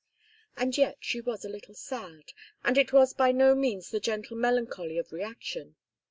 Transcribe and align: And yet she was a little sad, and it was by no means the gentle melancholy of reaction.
And 0.57 0.75
yet 0.79 0.97
she 0.99 1.21
was 1.21 1.45
a 1.45 1.49
little 1.49 1.75
sad, 1.75 2.31
and 2.63 2.75
it 2.75 2.91
was 2.91 3.13
by 3.13 3.31
no 3.31 3.53
means 3.53 3.91
the 3.91 3.99
gentle 3.99 4.35
melancholy 4.35 4.97
of 4.97 5.11
reaction. 5.13 5.75